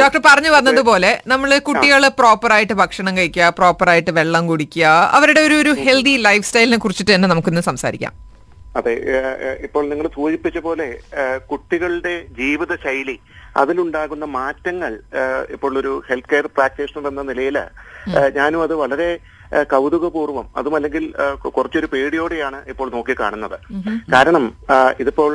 [0.00, 4.86] Doctor പറഞ്ഞു വന്നതുപോലെ നമ്മൾ കുട്ടികൾ പ്രോപ്പർ ആയിട്ട് ഭക്ഷണം കഴിക്കുക പ്രോപ്പർ ആയിട്ട് വെള്ളം കുടിക്കുക
[5.18, 8.12] അവരുടെ ഒരു ഒരു ഹെൽത്തി ലൈഫ് സ്റ്റൈലിനെ കുറിച്ചിട്ട് തന്നെ നമുക്കിന്ന് സംസാരിക്കാം.
[8.76, 8.92] അതെ
[9.62, 10.86] ഇപ്പോൾ നിങ്ങൾ സൂചിപ്പിച്ച പോലെ
[11.46, 13.16] കുട്ടികളുടെ ജീവിത ശൈലി
[13.56, 14.92] അതിലുണ്ടാകുന്ന മാറ്റങ്ങൾ
[15.50, 17.58] ഇപ്പോൾ ഒരു ഹെൽത്ത് കെയർ പ്രാക്ടീഷണർ എന്ന നിലയിൽ
[18.34, 19.08] ഞാനും അത് വളരെ
[19.70, 21.04] കൗതുകപൂർവം അതുമല്ലെങ്കിൽ
[21.56, 23.56] കുറച്ചൊരു പേടിയോടെയാണ് ഇപ്പോൾ നോക്കി കാണുന്നത്.
[24.14, 24.44] കാരണം
[24.98, 25.32] ഇതിപ്പോൾ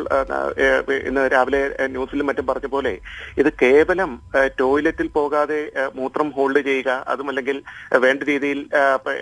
[1.09, 1.61] ഇന്ന് രാവിലെ
[1.95, 2.93] ന്യൂസിലും മറ്റും പറഞ്ഞ പോലെ
[3.37, 4.11] ഇത് കേവലം
[4.59, 5.59] ടോയ്ലറ്റിൽ പോകാതെ
[5.95, 7.57] മൂത്രം ഹോൾഡ് ചെയ്യുക അതുമല്ലെങ്കിൽ
[8.05, 8.61] വേണ്ട രീതിയിൽ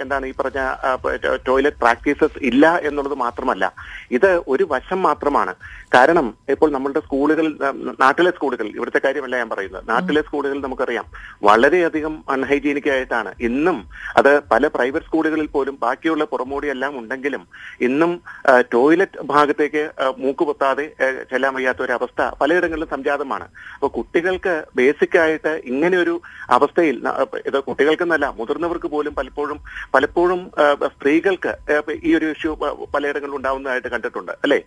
[0.04, 0.62] എന്താണ് ഈ പറഞ്ഞ
[1.48, 3.74] ടോയ്ലറ്റ് പ്രാക്ടീസസ് ഇല്ല എന്നുള്ളത് മാത്രമല്ല.
[4.12, 5.56] ഇത് ഒരു വശം മാത്രമാണ്.
[5.96, 7.48] കാരണം ഇപ്പോൾ നമ്മളുടെ സ്കൂളുകൾ
[8.04, 9.84] നാട്ടിലെ സ്കൂളുകൾ ഇവിടുത്തെ കാര്യമല്ല ഞാൻ പറയുന്നത്.
[9.90, 11.06] നാട്ടിലെ സ്കൂളുകൾ നമുക്കറിയാം.
[11.44, 13.80] വളരെയധികം അൺഹൈജീനിക് ആയിട്ടാണ് ഇന്നും
[14.18, 17.44] അത് പല പ്രൈവറ്റ് സ്കൂളുകളിൽ പോലും ബാക്കിയുള്ള പുറമോടി എല്ലാം ഉണ്ടെങ്കിലും
[17.88, 18.12] ഇന്നും
[18.74, 19.84] ടോയ്ലറ്റ് ഭാഗത്തേക്ക്
[20.24, 20.86] മൂക്ക് പൊത്താതെ
[21.32, 23.46] ചെല്ലാൻ വയ്യാത്ത ഒരു അവസ്ഥ പലയിടങ്ങളിലും സംജാതമാണ്.
[23.76, 26.16] അപ്പൊ കുട്ടികൾക്ക് ബേസിക് ആയിട്ട് ഇങ്ങനെ ഒരു
[26.56, 26.98] അവസ്ഥയിൽ
[27.50, 29.60] ഇത് കുട്ടികൾക്കെന്നല്ല മുതിർന്നവർക്ക് പോലും പലപ്പോഴും
[29.96, 30.42] പലപ്പോഴും
[30.96, 31.54] സ്ത്രീകൾക്ക്
[32.08, 32.52] ഈ ഒരു ഇഷ്യൂ
[32.96, 34.60] പലയിടങ്ങളിലും ഉണ്ടാവുന്നതായിട്ട് കണ്ടിട്ടുണ്ട് അല്ലെ?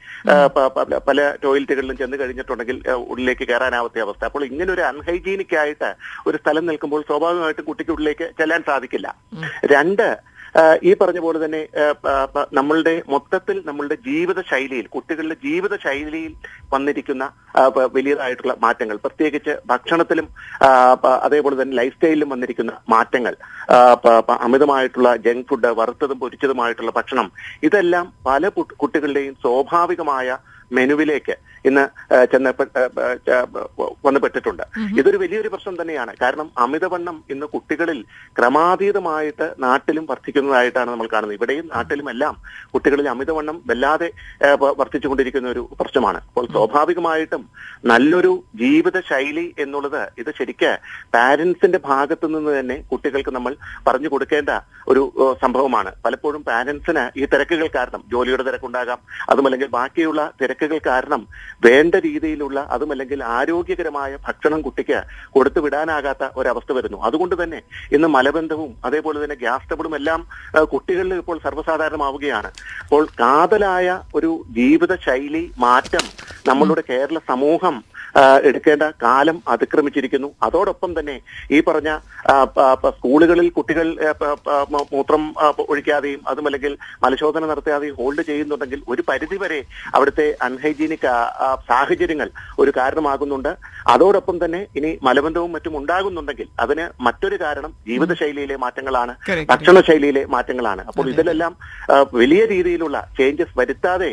[1.10, 2.78] പല ടോയ്ലറ്റുകളിലും ചെന്ന് കഴിഞ്ഞിട്ടുണ്ടെങ്കിൽ
[3.12, 4.24] ഉള്ളിലേക്ക് കയറാനാവാത്ത അവസ്ഥ.
[4.30, 5.90] അപ്പോൾ ഇങ്ങനെ ഒരു അൺഹൈജീനിക് ആയിട്ട്
[6.30, 9.08] ഒരു സ്ഥലം നിൽക്കുമ്പോൾ സ്വാഭാവികമായിട്ടും കുട്ടിക്ക് ഉള്ളിലേക്ക് ചെല്ലാൻ സാധിക്കില്ല.
[9.74, 10.05] രണ്ട്
[10.82, 11.60] ഈ പറഞ്ഞ പോലെ തന്നെ
[12.52, 16.32] നമ്മളുടെ മൊത്തത്തിൽ നമ്മളുടെ ജീവിത ശൈലിയിൽ കുട്ടികളുടെ ജീവിത ശൈലിയിൽ
[16.70, 17.24] വന്നിരിക്കുന്ന
[17.88, 20.28] വലിയതായിട്ടുള്ള മാറ്റങ്ങൾ പ്രത്യേകിച്ച് ഭക്ഷണത്തിലും
[21.24, 23.36] അതേപോലെ തന്നെ ലൈഫ് സ്റ്റൈലിലും വന്നിരിക്കുന്ന മാറ്റങ്ങൾ
[24.40, 27.28] അമിതമായിട്ടുള്ള ജങ്ക് ഫുഡ് വറുത്തതും പൊരിച്ചതുമായിട്ടുള്ള ഭക്ഷണം
[27.62, 30.36] ഇതെല്ലാം പല കുട്ടികളുടെയും സ്വാഭാവികമായ
[30.70, 31.34] മെനുവിലേക്ക്
[31.66, 32.88] ഇന്ന് ചെന്ന ചെന്ന് പെ- ആ,
[33.34, 33.46] ആ, ആ,
[34.04, 34.62] വന്ന് പെട്ടിട്ടുണ്ട്.
[34.98, 36.14] ഇതൊരു വലിയൊരു പ്രശ്നം തന്നെയാണ്.
[36.22, 38.04] കാരണം അമിതവണ്ണം ഇന്ന് കുട്ടികളിൽ
[38.38, 41.36] ക്രമാതീതമായിട്ട് നാട്ടിലും വർദ്ധിക്കുന്നതായിട്ടാണ് നമ്മൾ കാണുന്നത്.
[41.36, 42.36] ഇവിടെയും നാട്ടിലും എല്ലാം
[42.74, 44.10] കുട്ടികളിൽ അമിതവണ്ണം വല്ലാതെ
[44.52, 46.18] വർദ്ധിച്ചുകൊണ്ടിരിക്കുന്ന ഒരു പ്രശ്നമാണ്.
[46.18, 47.50] അപ്പോൾ സ്വാഭാവികമായിട്ടും
[47.84, 50.78] നല്ലൊരു ജീവിത ശൈലി എന്നുള്ളത് ഇത് ശരിക്ക്
[51.14, 54.48] പാരന്റ്സിന്റെ ഭാഗത്തു നിന്ന് തന്നെ കുട്ടികൾക്ക് നമ്മൾ പറഞ്ഞു കൊടുക്കേണ്ട
[54.88, 55.92] ഒരു സംഭവമാണ്.
[56.04, 58.98] പലപ്പോഴും പാരന്റ്സിന് ഈ തിരക്കുകൾ കാരണം ജോലിയുടെ തിരക്കുണ്ടാകാം.
[59.30, 61.26] അതുമല്ലെങ്കിൽ ബാക്കിയുള്ള തിരക്കുകൾ കാരണം
[61.62, 64.98] വേണ്ട രീതിയിലുള്ള അതുമല്ലെങ്കിൽ ആരോഗ്യകരമായ ഭക്ഷണം കുട്ടിക്ക്
[65.30, 66.98] കൊടുത്തു വിടാനാകാത്ത ഒരവസ്ഥ വരുന്നു.
[67.08, 67.60] അതുകൊണ്ട് തന്നെ
[67.92, 70.20] ഇന്ന് മലബന്ധവും അതേപോലെ തന്നെ ഗ്യാസ് ടബിളും എല്ലാം
[70.72, 72.50] കുട്ടികളിൽ ഇപ്പോൾ സർവസാധാരണമാവുകയാണ്.
[72.84, 76.06] അപ്പോൾ കാതലായ ഒരു ജീവിത ശൈലി മാറ്റം
[76.48, 77.76] നമ്മളുടെ കേരള സമൂഹം
[78.48, 80.30] എടുക്കേണ്ട കാലം അതിക്രമിച്ചിരിക്കുന്നു.
[80.48, 81.16] അതോടൊപ്പം തന്നെ
[81.56, 81.90] ഈ പറഞ്ഞ
[82.98, 83.86] സ്കൂളുകളിൽ കുട്ടികൾ
[84.96, 85.22] മൂത്രം
[85.70, 86.72] ഒഴിക്കാതെയും അതും അതുമല്ലെങ്കിൽ
[87.02, 89.58] മലശോധന നടത്താതെയും ഹോൾഡ് ചെയ്യുന്നുണ്ടെങ്കിൽ ഒരു പരിധിവരെ
[89.96, 91.06] അവിടുത്തെ അൺഹൈജീനിക്
[91.70, 92.28] സാഹചര്യങ്ങൾ
[92.62, 93.50] ഒരു കാരണമാകുന്നുണ്ട്.
[93.92, 99.14] അതോടൊപ്പം തന്നെ ഇനി മലബന്ധവും മറ്റും ഉണ്ടാകുന്നുണ്ടെങ്കിൽ അതിന് മറ്റൊരു കാരണം ജീവിതശൈലിയിലെ മാറ്റങ്ങളാണ്.
[99.52, 100.84] ഭക്ഷണശൈലിയിലെ മാറ്റങ്ങളാണ്.
[100.90, 101.52] അപ്പോൾ ഇതിലെല്ലാം
[102.20, 104.10] വലിയ രീതിയിലുള്ള ചേഞ്ചസ് വരുത്താതെ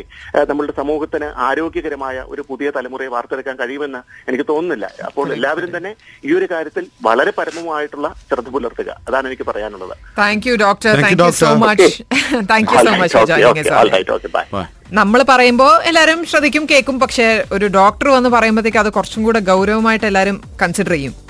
[0.50, 3.83] നമ്മളുടെ സമൂഹത്തിന് ആരോഗ്യകരമായ ഒരു പുതിയ തലമുറയെ വാർത്തെടുക്കാൻ കഴിയുമെന്ന്
[4.28, 4.86] എനിക്ക് തോന്നുന്നില്ല.
[5.08, 5.92] അപ്പോൾ എല്ലാവരും തന്നെ
[6.28, 8.90] ഈ ഒരു കാര്യത്തിൽ വളരെ പരമമായിട്ടുള്ള ശ്രദ്ധ പുലർത്തുക.
[9.08, 9.94] അതാണ് എനിക്ക് പറയാനുള്ളത്.
[10.20, 11.90] Thank you doctor thank you so much
[12.52, 13.16] thank you so much
[14.10, 14.44] for bye
[15.00, 16.96] നമ്മൾ പറയുമ്പോൾ എല്ലാവരും ശ്രദ്ധിക്കും കേൾക്കും.
[17.02, 21.14] പക്ഷെ ഒരു ഡോക്ടർ വന്ന് പറയുമ്പോഴത്തേക്ക് അത് കുറച്ചും കൂടെ ഗൗരവമായിട്ട് എല്ലാവരും കൺസിഡർ ചെയ്യും.